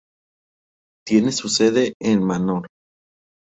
Tiene 1.05 1.31
su 1.31 1.47
sede 1.47 1.93
en 1.99 2.23
Manor. 2.23 2.67